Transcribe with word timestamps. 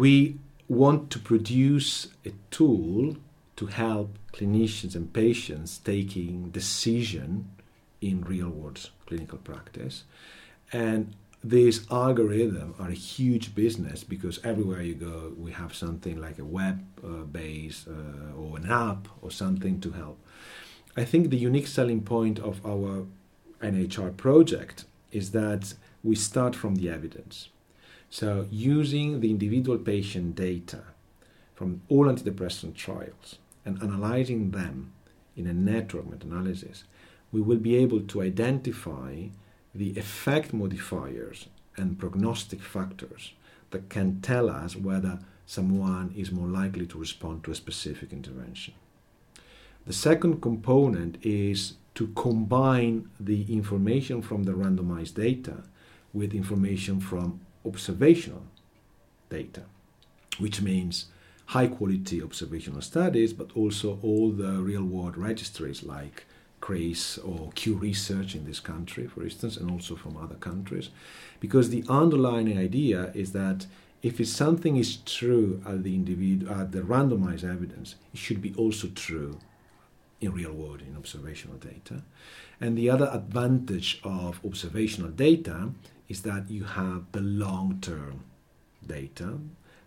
we 0.00 0.38
want 0.66 1.10
to 1.10 1.18
produce 1.18 2.08
a 2.24 2.32
tool 2.50 3.18
to 3.54 3.66
help 3.66 4.18
clinicians 4.32 4.94
and 4.94 5.12
patients 5.12 5.76
taking 5.76 6.48
decision 6.48 7.50
in 8.00 8.22
real 8.22 8.48
world 8.48 8.88
clinical 9.04 9.36
practice. 9.36 10.04
And 10.72 11.14
these 11.44 11.80
algorithms 11.88 12.80
are 12.80 12.88
a 12.88 12.94
huge 12.94 13.54
business 13.54 14.02
because 14.02 14.40
everywhere 14.42 14.80
you 14.80 14.94
go, 14.94 15.34
we 15.36 15.52
have 15.52 15.74
something 15.74 16.18
like 16.18 16.38
a 16.38 16.46
web 16.46 16.82
uh, 17.04 17.24
base 17.38 17.86
uh, 17.86 18.40
or 18.40 18.56
an 18.56 18.70
app 18.70 19.06
or 19.20 19.30
something 19.30 19.80
to 19.82 19.90
help. 19.90 20.18
I 20.96 21.04
think 21.04 21.28
the 21.28 21.36
unique 21.36 21.66
selling 21.66 22.00
point 22.00 22.38
of 22.38 22.64
our 22.64 23.04
NHR 23.62 24.16
project 24.16 24.86
is 25.12 25.32
that 25.32 25.74
we 26.02 26.14
start 26.16 26.56
from 26.56 26.76
the 26.76 26.88
evidence. 26.88 27.50
So, 28.12 28.48
using 28.50 29.20
the 29.20 29.30
individual 29.30 29.78
patient 29.78 30.34
data 30.34 30.82
from 31.54 31.82
all 31.88 32.06
antidepressant 32.06 32.74
trials 32.74 33.38
and 33.64 33.80
analyzing 33.80 34.50
them 34.50 34.92
in 35.36 35.46
a 35.46 35.54
network 35.54 36.10
meta 36.10 36.26
analysis, 36.26 36.82
we 37.30 37.40
will 37.40 37.58
be 37.58 37.76
able 37.76 38.00
to 38.00 38.22
identify 38.22 39.28
the 39.72 39.96
effect 39.96 40.52
modifiers 40.52 41.46
and 41.76 42.00
prognostic 42.00 42.60
factors 42.60 43.32
that 43.70 43.88
can 43.88 44.20
tell 44.20 44.50
us 44.50 44.74
whether 44.74 45.20
someone 45.46 46.12
is 46.16 46.32
more 46.32 46.48
likely 46.48 46.86
to 46.86 46.98
respond 46.98 47.44
to 47.44 47.52
a 47.52 47.54
specific 47.54 48.12
intervention. 48.12 48.74
The 49.86 49.92
second 49.92 50.42
component 50.42 51.24
is 51.24 51.74
to 51.94 52.08
combine 52.08 53.08
the 53.20 53.52
information 53.54 54.20
from 54.20 54.42
the 54.42 54.52
randomized 54.52 55.14
data 55.14 55.62
with 56.12 56.34
information 56.34 57.00
from 57.00 57.40
observational 57.64 58.42
data, 59.28 59.62
which 60.38 60.60
means 60.60 61.06
high 61.46 61.66
quality 61.66 62.22
observational 62.22 62.80
studies, 62.80 63.32
but 63.32 63.50
also 63.56 63.98
all 64.02 64.30
the 64.30 64.52
real 64.62 64.84
world 64.84 65.16
registries 65.16 65.82
like 65.82 66.24
CRIS 66.60 67.18
or 67.18 67.50
Q 67.54 67.74
Research 67.74 68.34
in 68.34 68.44
this 68.44 68.60
country, 68.60 69.06
for 69.06 69.22
instance, 69.22 69.56
and 69.56 69.70
also 69.70 69.96
from 69.96 70.16
other 70.16 70.36
countries. 70.36 70.90
Because 71.40 71.70
the 71.70 71.84
underlying 71.88 72.56
idea 72.56 73.10
is 73.14 73.32
that 73.32 73.66
if 74.02 74.26
something 74.26 74.76
is 74.76 74.98
true 74.98 75.62
at 75.66 75.82
the 75.82 75.94
individual, 75.94 76.52
at 76.52 76.72
the 76.72 76.80
randomized 76.80 77.44
evidence, 77.44 77.96
it 78.12 78.18
should 78.18 78.40
be 78.40 78.54
also 78.54 78.88
true 78.88 79.38
in 80.20 80.32
real 80.32 80.52
world, 80.52 80.82
in 80.82 80.96
observational 80.96 81.56
data. 81.56 82.02
And 82.60 82.76
the 82.76 82.90
other 82.90 83.10
advantage 83.12 84.00
of 84.04 84.38
observational 84.44 85.10
data 85.10 85.70
is 86.10 86.22
that 86.22 86.50
you 86.50 86.64
have 86.64 87.10
the 87.12 87.20
long 87.20 87.78
term 87.80 88.24
data, 88.86 89.38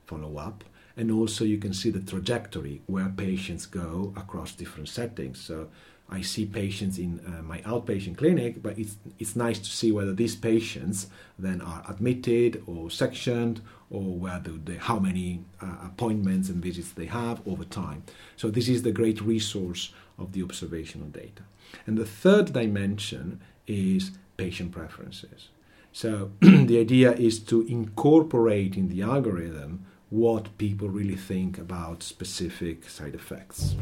follow 0.05 0.38
up, 0.38 0.63
and 0.95 1.11
also 1.11 1.43
you 1.43 1.57
can 1.57 1.73
see 1.73 1.89
the 1.89 1.99
trajectory 1.99 2.81
where 2.88 3.09
patients 3.09 3.66
go 3.66 4.13
across 4.16 4.53
different 4.53 4.88
settings. 4.88 5.39
So 5.39 5.67
I 6.09 6.21
see 6.21 6.45
patients 6.45 6.97
in 6.97 7.19
uh, 7.27 7.41
my 7.41 7.59
outpatient 7.61 8.17
clinic, 8.17 8.63
but 8.63 8.79
it's, 8.79 8.95
it's 9.19 9.35
nice 9.35 9.59
to 9.59 9.69
see 9.69 9.91
whether 9.91 10.13
these 10.13 10.35
patients 10.35 11.07
then 11.38 11.59
are 11.61 11.83
admitted 11.89 12.63
or 12.67 12.89
sectioned 12.89 13.61
or 13.89 14.17
whether 14.17 14.51
they, 14.51 14.75
how 14.75 14.99
many 14.99 15.44
uh, 15.61 15.75
appointments 15.83 16.47
and 16.47 16.63
visits 16.63 16.91
they 16.91 17.07
have 17.07 17.45
over 17.45 17.66
time. 17.66 18.03
So, 18.38 18.49
this 18.49 18.69
is 18.69 18.83
the 18.83 18.91
great 18.91 19.21
resource 19.21 19.91
of 20.17 20.31
the 20.31 20.44
observational 20.44 21.07
data. 21.07 21.44
And 21.85 21.97
the 21.97 22.05
third 22.05 22.53
dimension 22.53 23.41
is 23.67 24.11
patient 24.38 24.71
preferences. 24.71 25.49
So, 25.94 26.31
the 26.41 26.80
idea 26.80 27.13
is 27.13 27.39
to 27.39 27.61
incorporate 27.67 28.75
in 28.75 28.89
the 28.89 29.03
algorithm 29.03 29.86
what 30.09 30.58
people 30.58 30.89
really 30.89 31.16
think 31.16 31.58
about 31.58 32.03
specific 32.03 32.90
side 32.90 33.16
effects. 33.16 33.75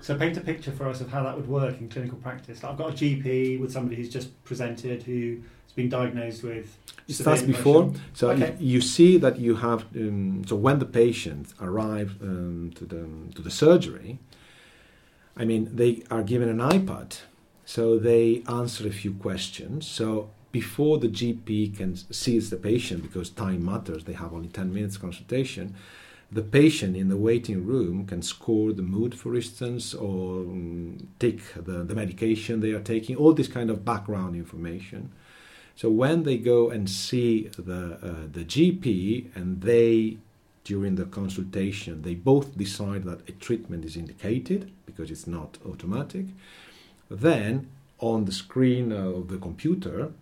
So 0.00 0.14
paint 0.16 0.36
a 0.36 0.40
picture 0.40 0.70
for 0.70 0.86
us 0.86 1.00
of 1.00 1.08
how 1.10 1.22
that 1.22 1.34
would 1.34 1.48
work 1.48 1.80
in 1.80 1.88
clinical 1.88 2.18
practice. 2.18 2.62
I've 2.62 2.76
got 2.76 2.90
a 2.90 2.92
GP 2.92 3.58
with 3.58 3.72
somebody 3.72 3.96
who's 3.96 4.10
just 4.10 4.28
presented 4.44 5.02
who's 5.02 5.40
been 5.74 5.88
diagnosed 5.88 6.42
with. 6.42 6.76
It 7.08 7.14
starts 7.14 7.42
before, 7.42 7.92
so 8.12 8.30
okay. 8.30 8.54
you, 8.60 8.74
you, 8.74 8.80
see 8.80 9.16
that 9.16 9.38
you 9.38 9.56
have. 9.56 9.86
Um, 9.96 10.44
so 10.46 10.56
when 10.56 10.78
the 10.78 10.84
patient 10.84 11.54
arrives 11.60 12.12
um, 12.20 12.70
to 12.74 12.84
the 12.84 13.08
to 13.34 13.40
the 13.40 13.50
surgery, 13.50 14.18
I 15.36 15.44
mean 15.46 15.74
they 15.74 16.02
are 16.10 16.22
given 16.22 16.48
an 16.50 16.58
iPad, 16.58 17.20
so 17.64 17.98
they 17.98 18.42
answer 18.48 18.86
a 18.86 18.92
few 18.92 19.14
questions. 19.14 19.86
So 19.86 20.30
before 20.52 20.98
the 20.98 21.08
GP 21.08 21.76
can 21.76 21.96
sees 21.96 22.50
the 22.50 22.56
patient, 22.56 23.02
because 23.02 23.30
time 23.30 23.64
matters, 23.64 24.04
they 24.04 24.12
have 24.12 24.32
only 24.32 24.48
10 24.48 24.72
minutes 24.72 24.96
consultation, 24.96 25.74
the 26.30 26.42
patient 26.42 26.96
in 26.96 27.08
the 27.08 27.16
waiting 27.16 27.64
room 27.64 28.06
can 28.06 28.22
score 28.22 28.72
the 28.72 28.82
mood, 28.82 29.14
for 29.14 29.34
instance, 29.36 29.94
or 29.94 30.40
um, 30.40 31.08
take 31.18 31.54
the, 31.54 31.84
the 31.84 31.94
medication 31.94 32.60
they 32.60 32.72
are 32.72 32.80
taking, 32.80 33.16
all 33.16 33.32
this 33.32 33.48
kind 33.48 33.70
of 33.70 33.84
background 33.84 34.34
information. 34.34 35.12
So 35.76 35.90
when 35.90 36.22
they 36.22 36.38
go 36.38 36.70
and 36.70 36.88
see 36.88 37.50
the, 37.56 37.98
uh, 38.02 38.28
the 38.30 38.44
GP 38.44 39.34
and 39.34 39.60
they, 39.60 40.18
during 40.64 40.94
the 40.94 41.04
consultation, 41.04 42.02
they 42.02 42.14
both 42.14 42.56
decide 42.56 43.04
that 43.04 43.28
a 43.28 43.32
treatment 43.32 43.84
is 43.84 43.96
indicated 43.96 44.72
because 44.86 45.10
it's 45.10 45.26
not 45.26 45.58
automatic, 45.66 46.26
then 47.10 47.70
on 47.98 48.24
the 48.24 48.32
screen 48.32 48.92
of 48.92 49.28
the 49.28 49.38
computer, 49.38 50.12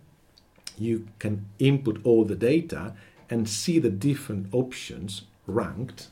you 0.77 1.07
can 1.19 1.45
input 1.59 1.99
all 2.03 2.25
the 2.25 2.35
data 2.35 2.93
and 3.29 3.47
see 3.49 3.79
the 3.79 3.89
different 3.89 4.47
options 4.53 5.23
ranked 5.47 6.09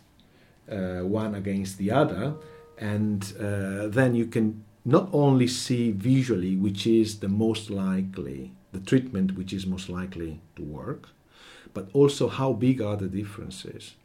uh, 0.70 1.00
one 1.00 1.36
against 1.36 1.78
the 1.78 1.92
other. 1.92 2.36
And 2.78 3.34
uh, 3.40 3.88
then 3.88 4.16
you 4.16 4.26
can 4.26 4.64
not 4.84 5.10
only 5.14 5.48
see 5.48 5.92
visually 5.92 6.56
which 6.56 6.88
is 6.88 7.20
the 7.20 7.28
most 7.28 7.70
likely 7.70 8.52
the 8.72 8.80
treatment 8.80 9.38
which 9.38 9.54
is 9.54 9.66
most 9.68 9.90
likely 9.90 10.42
to 10.56 10.64
work 10.64 11.10
but 11.74 11.88
also 11.94 12.28
how 12.28 12.54
big 12.54 12.82
are 12.82 12.98
the 12.98 13.08
differences 13.08 13.96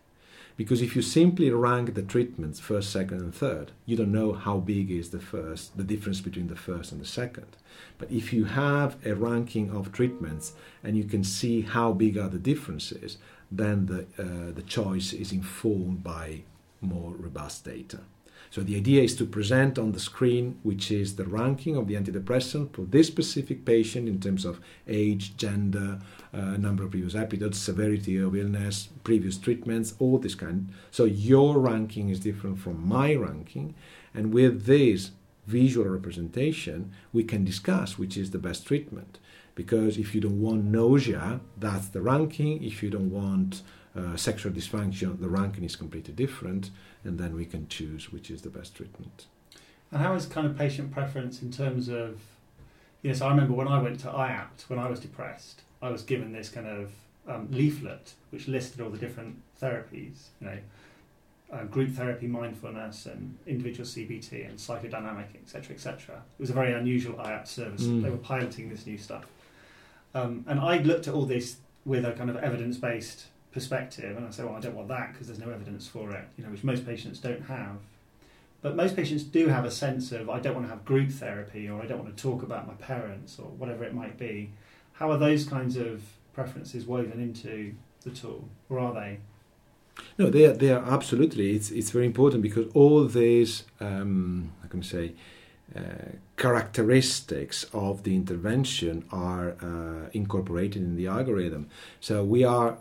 because 0.56 0.80
if 0.80 0.96
you 0.96 1.02
simply 1.02 1.50
rank 1.50 1.94
the 1.94 2.02
treatments 2.02 2.58
first, 2.60 2.90
second, 2.90 3.20
and 3.20 3.34
third, 3.34 3.72
you 3.84 3.96
don't 3.96 4.12
know 4.12 4.32
how 4.32 4.58
big 4.58 4.90
is 4.90 5.10
the 5.10 5.20
first, 5.20 5.76
the 5.76 5.84
difference 5.84 6.20
between 6.20 6.48
the 6.48 6.56
first 6.56 6.92
and 6.92 7.00
the 7.00 7.06
second. 7.06 7.56
But 7.98 8.10
if 8.10 8.32
you 8.32 8.44
have 8.44 8.96
a 9.04 9.14
ranking 9.14 9.70
of 9.70 9.92
treatments 9.92 10.54
and 10.82 10.96
you 10.96 11.04
can 11.04 11.24
see 11.24 11.60
how 11.60 11.92
big 11.92 12.16
are 12.16 12.28
the 12.28 12.38
differences, 12.38 13.18
then 13.50 13.86
the, 13.86 14.00
uh, 14.18 14.52
the 14.52 14.62
choice 14.62 15.12
is 15.12 15.30
informed 15.30 16.02
by 16.02 16.42
more 16.80 17.12
robust 17.12 17.64
data. 17.64 18.00
So 18.56 18.62
the 18.62 18.76
idea 18.76 19.02
is 19.02 19.14
to 19.16 19.26
present 19.26 19.78
on 19.78 19.92
the 19.92 20.00
screen, 20.00 20.58
which 20.62 20.90
is 20.90 21.16
the 21.16 21.26
ranking 21.26 21.76
of 21.76 21.88
the 21.88 21.94
antidepressant 21.94 22.72
for 22.72 22.86
this 22.86 23.06
specific 23.06 23.66
patient 23.66 24.08
in 24.08 24.18
terms 24.18 24.46
of 24.46 24.62
age, 24.88 25.36
gender, 25.36 25.98
uh, 26.32 26.56
number 26.56 26.82
of 26.82 26.92
previous 26.92 27.14
episodes, 27.14 27.60
severity 27.60 28.16
of 28.16 28.34
illness, 28.34 28.88
previous 29.04 29.36
treatments, 29.36 29.92
all 29.98 30.16
this 30.16 30.34
kind. 30.34 30.72
So 30.90 31.04
your 31.04 31.58
ranking 31.58 32.08
is 32.08 32.18
different 32.18 32.58
from 32.58 32.88
my 32.88 33.12
ranking, 33.14 33.74
and 34.14 34.32
with 34.32 34.64
this 34.64 35.10
visual 35.46 35.90
representation, 35.90 36.92
we 37.12 37.24
can 37.24 37.44
discuss 37.44 37.98
which 37.98 38.16
is 38.16 38.30
the 38.30 38.38
best 38.38 38.66
treatment. 38.66 39.18
Because 39.54 39.98
if 39.98 40.14
you 40.14 40.22
don't 40.22 40.40
want 40.40 40.64
nausea, 40.64 41.40
that's 41.58 41.88
the 41.88 42.00
ranking. 42.00 42.64
If 42.64 42.82
you 42.82 42.88
don't 42.88 43.10
want 43.10 43.60
uh, 43.96 44.16
sexual 44.16 44.52
dysfunction, 44.52 45.20
the 45.20 45.28
ranking 45.28 45.64
is 45.64 45.76
completely 45.76 46.12
different, 46.12 46.70
and 47.04 47.18
then 47.18 47.34
we 47.34 47.44
can 47.44 47.68
choose 47.68 48.12
which 48.12 48.30
is 48.30 48.42
the 48.42 48.50
best 48.50 48.74
treatment. 48.74 49.26
And 49.90 50.02
how 50.02 50.14
is 50.14 50.26
kind 50.26 50.46
of 50.46 50.56
patient 50.56 50.92
preference 50.92 51.42
in 51.42 51.50
terms 51.50 51.88
of, 51.88 52.20
yes, 53.02 53.20
I 53.20 53.30
remember 53.30 53.54
when 53.54 53.68
I 53.68 53.80
went 53.80 54.00
to 54.00 54.08
IAPT 54.08 54.68
when 54.68 54.78
I 54.78 54.88
was 54.88 55.00
depressed, 55.00 55.62
I 55.80 55.90
was 55.90 56.02
given 56.02 56.32
this 56.32 56.48
kind 56.48 56.66
of 56.66 56.90
um, 57.28 57.48
leaflet 57.50 58.12
which 58.30 58.48
listed 58.48 58.80
all 58.80 58.90
the 58.90 58.98
different 58.98 59.36
therapies, 59.60 60.28
you 60.40 60.48
know, 60.48 60.58
uh, 61.52 61.62
group 61.64 61.90
therapy, 61.90 62.26
mindfulness, 62.26 63.06
and 63.06 63.38
individual 63.46 63.86
CBT, 63.86 64.48
and 64.48 64.58
psychodynamic, 64.58 65.36
etc., 65.36 65.74
etc. 65.74 66.16
It 66.16 66.42
was 66.42 66.50
a 66.50 66.54
very 66.54 66.72
unusual 66.72 67.14
IAPT 67.14 67.46
service. 67.46 67.84
Mm. 67.84 68.02
They 68.02 68.10
were 68.10 68.16
piloting 68.16 68.68
this 68.68 68.84
new 68.84 68.98
stuff, 68.98 69.26
um, 70.12 70.44
and 70.48 70.58
I 70.58 70.78
looked 70.78 71.06
at 71.06 71.14
all 71.14 71.24
this 71.24 71.58
with 71.84 72.04
a 72.04 72.12
kind 72.12 72.28
of 72.28 72.36
evidence-based 72.36 73.26
perspective, 73.56 74.14
and 74.18 74.26
I 74.26 74.30
say, 74.30 74.44
well, 74.44 74.54
I 74.54 74.60
don't 74.60 74.74
want 74.74 74.88
that 74.88 75.12
because 75.12 75.28
there's 75.28 75.38
no 75.38 75.50
evidence 75.50 75.88
for 75.88 76.10
it, 76.10 76.24
you 76.36 76.44
know, 76.44 76.50
which 76.50 76.62
most 76.62 76.84
patients 76.84 77.18
don't 77.18 77.40
have. 77.46 77.78
But 78.60 78.76
most 78.76 78.94
patients 78.94 79.22
do 79.22 79.48
have 79.48 79.64
a 79.64 79.70
sense 79.70 80.12
of 80.12 80.28
I 80.28 80.40
don't 80.40 80.54
want 80.54 80.66
to 80.66 80.70
have 80.74 80.84
group 80.84 81.10
therapy, 81.10 81.66
or 81.66 81.80
I 81.80 81.86
don't 81.86 81.98
want 81.98 82.14
to 82.14 82.22
talk 82.22 82.42
about 82.42 82.66
my 82.66 82.74
parents, 82.74 83.38
or 83.38 83.46
whatever 83.46 83.82
it 83.84 83.94
might 83.94 84.18
be. 84.18 84.50
How 84.92 85.10
are 85.10 85.16
those 85.16 85.46
kinds 85.46 85.78
of 85.78 86.02
preferences 86.34 86.84
woven 86.84 87.18
into 87.18 87.74
the 88.02 88.10
tool, 88.10 88.46
or 88.68 88.78
are 88.78 88.92
they? 88.92 89.20
No, 90.18 90.28
they 90.28 90.44
are, 90.44 90.52
they 90.52 90.70
are 90.70 90.84
absolutely. 90.84 91.56
It's, 91.56 91.70
it's 91.70 91.90
very 91.90 92.04
important 92.04 92.42
because 92.42 92.66
all 92.74 93.06
these, 93.06 93.64
um, 93.80 94.52
I 94.62 94.68
can 94.68 94.82
say, 94.82 95.14
uh, 95.74 95.80
characteristics 96.36 97.64
of 97.72 98.02
the 98.02 98.14
intervention 98.14 99.04
are 99.10 99.56
uh, 99.62 100.10
incorporated 100.12 100.82
in 100.82 100.96
the 100.96 101.06
algorithm. 101.06 101.68
So 102.00 102.22
we 102.22 102.44
are 102.44 102.76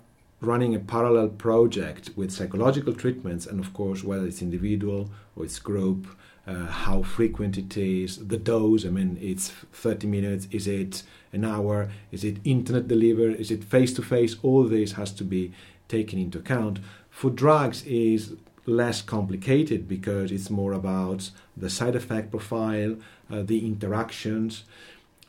running 0.46 0.76
a 0.76 0.80
parallel 0.80 1.30
project 1.30 2.12
with 2.16 2.32
psychological 2.32 2.94
treatments, 2.94 3.46
and 3.46 3.60
of 3.60 3.74
course, 3.74 4.04
whether 4.04 4.26
it's 4.26 4.42
individual 4.42 5.10
or 5.36 5.46
it's 5.46 5.60
group, 5.60 6.08
uh, 6.48 6.68
how 6.68 7.02
frequent 7.02 7.58
it 7.58 7.76
is, 7.76 8.28
the 8.28 8.38
dose. 8.38 8.86
I 8.86 8.90
mean, 8.90 9.18
it's 9.20 9.50
30 9.50 10.08
minutes. 10.08 10.48
Is 10.52 10.68
it 10.68 11.04
an 11.34 11.44
hour? 11.44 11.90
Is 12.12 12.24
it 12.24 12.38
internet 12.44 12.88
delivered? 12.88 13.36
Is 13.40 13.52
it 13.52 13.64
face 13.64 13.94
to 13.94 14.02
face? 14.02 14.36
All 14.44 14.64
this 14.64 14.94
has 14.94 15.12
to 15.14 15.24
be 15.24 15.54
taken 15.88 16.20
into 16.20 16.40
account. 16.40 16.80
For 17.10 17.30
drugs, 17.30 17.84
is 17.86 18.36
less 18.66 19.02
complicated 19.02 19.88
because 19.88 20.32
it's 20.32 20.50
more 20.50 20.74
about 20.74 21.30
the 21.56 21.70
side 21.70 21.96
effect 21.96 22.32
profile, 22.32 22.98
uh, 23.32 23.44
the 23.44 23.66
interactions. 23.66 24.64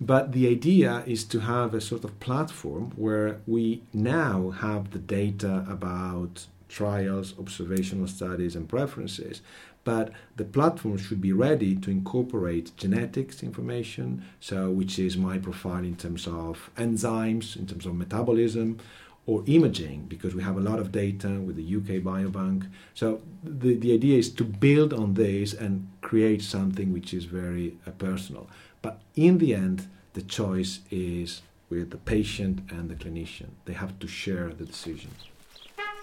But 0.01 0.33
the 0.33 0.47
idea 0.49 1.03
is 1.07 1.25
to 1.25 1.41
have 1.41 1.73
a 1.73 1.81
sort 1.81 2.05
of 2.05 2.21
platform 2.21 2.93
where 2.97 3.41
we 3.47 3.83
now 3.95 4.51
have 4.51 4.91
the 4.91 4.99
data 4.99 5.65
about 5.69 6.47
trials, 6.69 7.35
observational 7.39 8.07
studies, 8.07 8.55
and 8.55 8.69
preferences. 8.69 9.41
But 9.85 10.11
the 10.37 10.45
platform 10.45 10.99
should 10.99 11.21
be 11.21 11.33
ready 11.33 11.77
to 11.77 11.91
incorporate 11.91 12.77
genetics 12.77 13.43
information, 13.43 14.25
so 14.41 14.71
which 14.71 14.99
is 14.99 15.17
my 15.17 15.39
profile 15.39 15.85
in 15.85 15.97
terms 15.97 16.27
of 16.27 16.71
enzymes, 16.77 17.57
in 17.57 17.67
terms 17.67 17.87
of 17.87 17.95
metabolism, 17.95 18.79
or 19.27 19.43
imaging, 19.47 20.07
because 20.09 20.35
we 20.35 20.43
have 20.43 20.57
a 20.57 20.61
lot 20.61 20.79
of 20.79 20.93
data 20.93 21.29
with 21.29 21.57
the 21.57 21.77
UK 21.77 22.03
Biobank. 22.03 22.69
So 22.95 23.23
the, 23.43 23.75
the 23.75 23.93
idea 23.93 24.19
is 24.19 24.31
to 24.35 24.45
build 24.45 24.93
on 24.93 25.15
this 25.15 25.53
and 25.53 25.89
create 26.01 26.43
something 26.43 26.93
which 26.93 27.15
is 27.15 27.25
very 27.25 27.77
uh, 27.87 27.93
personal. 27.93 28.49
But 28.87 29.03
in 29.17 29.39
the 29.39 29.53
end, 29.53 29.89
the 30.13 30.23
choice 30.23 30.79
is 30.93 31.43
with 31.69 31.91
the 31.91 31.97
patient 31.97 32.71
and 32.71 32.89
the 32.89 32.95
clinician. 32.95 33.49
They 33.65 33.73
have 33.73 33.99
to 33.99 34.07
share 34.07 34.51
the 34.51 34.65
decisions. 34.65 35.25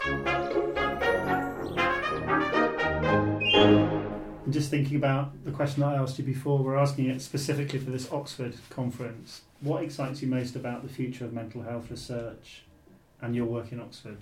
I'm 0.04 0.26
just 4.50 4.70
thinking 4.70 4.98
about 4.98 5.46
the 5.46 5.52
question 5.52 5.80
that 5.80 5.96
I 5.96 5.98
asked 5.98 6.20
you 6.20 6.26
before. 6.26 6.60
We're 6.60 6.76
asking 6.76 7.10
it 7.10 7.22
specifically 7.22 7.80
for 7.80 7.92
this 7.92 8.12
Oxford 8.12 8.56
conference. 8.70 9.44
What 9.62 9.82
excites 9.82 10.22
you 10.22 10.28
most 10.28 10.58
about 10.58 10.86
the 10.86 10.94
future 10.94 11.24
of 11.24 11.32
mental 11.32 11.62
health 11.62 11.90
research 11.90 12.64
and 13.22 13.34
your 13.34 13.46
work 13.46 13.72
in 13.72 13.80
Oxford? 13.80 14.18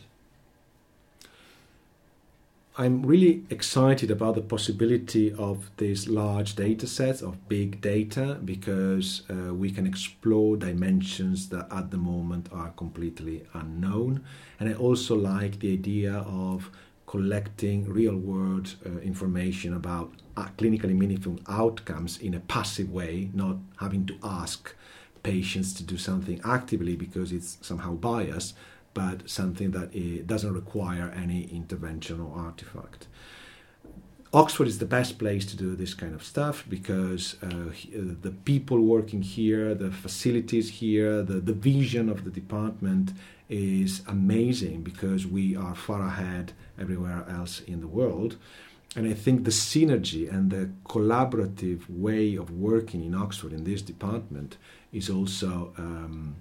I'm 2.77 3.05
really 3.05 3.43
excited 3.49 4.11
about 4.11 4.35
the 4.35 4.41
possibility 4.41 5.33
of 5.33 5.69
these 5.75 6.07
large 6.07 6.55
data 6.55 6.87
sets 6.87 7.21
of 7.21 7.49
big 7.49 7.81
data 7.81 8.39
because 8.45 9.23
uh, 9.29 9.53
we 9.53 9.71
can 9.71 9.85
explore 9.85 10.55
dimensions 10.55 11.49
that 11.49 11.67
at 11.69 11.91
the 11.91 11.97
moment 11.97 12.47
are 12.53 12.69
completely 12.69 13.43
unknown. 13.53 14.23
And 14.57 14.69
I 14.69 14.73
also 14.73 15.15
like 15.15 15.59
the 15.59 15.73
idea 15.73 16.13
of 16.19 16.71
collecting 17.07 17.89
real 17.89 18.15
world 18.15 18.75
uh, 18.85 18.99
information 18.99 19.73
about 19.73 20.13
uh, 20.37 20.47
clinically 20.57 20.95
meaningful 20.95 21.39
outcomes 21.49 22.19
in 22.19 22.33
a 22.33 22.39
passive 22.39 22.89
way, 22.89 23.31
not 23.33 23.57
having 23.81 24.05
to 24.05 24.17
ask 24.23 24.73
patients 25.23 25.73
to 25.73 25.83
do 25.83 25.97
something 25.97 26.39
actively 26.45 26.95
because 26.95 27.33
it's 27.33 27.57
somehow 27.61 27.95
biased, 27.95 28.55
but 28.93 29.29
something 29.29 29.71
that 29.71 30.27
doesn't 30.27 30.53
require 30.53 31.11
any 31.15 31.43
intervention 31.43 32.19
or 32.19 32.37
artifact. 32.37 33.07
Oxford 34.33 34.67
is 34.67 34.79
the 34.79 34.85
best 34.85 35.19
place 35.19 35.45
to 35.45 35.57
do 35.57 35.75
this 35.75 35.93
kind 35.93 36.15
of 36.15 36.23
stuff 36.23 36.63
because 36.69 37.35
uh, 37.43 37.47
uh, 37.47 37.71
the 38.21 38.33
people 38.45 38.79
working 38.79 39.21
here, 39.21 39.75
the 39.75 39.91
facilities 39.91 40.69
here, 40.69 41.21
the, 41.21 41.41
the 41.41 41.51
vision 41.51 42.07
of 42.07 42.23
the 42.23 42.29
department 42.29 43.11
is 43.49 44.01
amazing 44.07 44.83
because 44.83 45.27
we 45.27 45.53
are 45.57 45.75
far 45.75 46.07
ahead 46.07 46.53
everywhere 46.79 47.25
else 47.29 47.59
in 47.59 47.81
the 47.81 47.87
world. 47.87 48.37
And 48.95 49.05
I 49.05 49.13
think 49.13 49.43
the 49.43 49.51
synergy 49.51 50.33
and 50.33 50.49
the 50.49 50.69
collaborative 50.85 51.89
way 51.89 52.35
of 52.35 52.51
working 52.51 53.03
in 53.03 53.13
Oxford 53.13 53.51
in 53.51 53.65
this 53.65 53.81
department 53.81 54.57
is 54.93 55.09
also. 55.09 55.73
Um, 55.77 56.37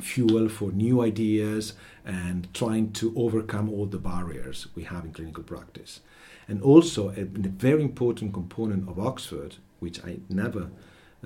fuel 0.00 0.48
for 0.48 0.72
new 0.72 1.02
ideas 1.02 1.74
and 2.04 2.52
trying 2.52 2.92
to 2.92 3.12
overcome 3.16 3.70
all 3.70 3.86
the 3.86 3.98
barriers 3.98 4.66
we 4.74 4.82
have 4.84 5.04
in 5.04 5.12
clinical 5.12 5.42
practice. 5.42 6.00
And 6.48 6.60
also, 6.60 7.10
a, 7.10 7.22
a 7.22 7.24
very 7.24 7.82
important 7.82 8.34
component 8.34 8.88
of 8.88 8.98
Oxford, 8.98 9.56
which 9.80 10.04
I 10.04 10.18
never 10.28 10.68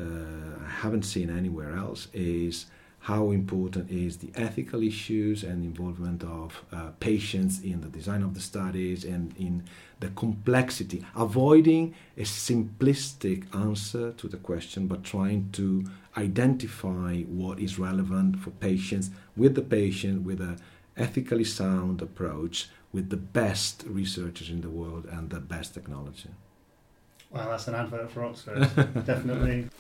uh, 0.01 0.65
haven't 0.81 1.03
seen 1.03 1.29
anywhere 1.31 1.75
else, 1.75 2.09
is 2.13 2.67
how 3.09 3.31
important 3.31 3.91
is 3.91 4.19
the 4.19 4.31
ethical 4.35 4.83
issues 4.83 5.43
and 5.43 5.65
involvement 5.65 6.23
of 6.23 6.63
uh, 6.71 6.91
patients 7.01 7.59
in 7.63 7.81
the 7.81 7.89
design 7.89 8.23
of 8.23 8.35
the 8.35 8.41
studies 8.41 9.03
and 9.03 9.35
in 9.39 9.65
the 10.01 10.09
complexity, 10.11 11.03
avoiding 11.17 11.95
a 12.19 12.25
simplistic 12.25 13.47
answer 13.55 14.13
to 14.13 14.29
the 14.29 14.37
question, 14.37 14.87
but 14.87 15.03
trying 15.03 15.49
to 15.51 15.83
identify 16.19 17.23
what 17.23 17.59
is 17.59 17.79
relevant 17.79 18.39
for 18.41 18.51
patients 18.51 19.09
with 19.35 19.55
the 19.55 19.63
patient 19.63 20.23
with 20.23 20.43
a 20.43 20.59
ethically 20.99 21.45
sound 21.45 22.03
approach 22.03 22.69
with 22.93 23.09
the 23.09 23.17
best 23.17 23.85
researchers 23.87 24.51
in 24.51 24.61
the 24.61 24.69
world 24.69 25.07
and 25.11 25.31
the 25.31 25.41
best 25.41 25.73
technology. 25.73 26.29
Well, 27.31 27.49
that's 27.49 27.69
an 27.69 27.75
advert 27.75 28.11
for 28.11 28.25
Oxford, 28.25 28.69
definitely. 29.07 29.71